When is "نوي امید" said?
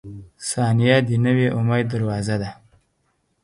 1.25-1.85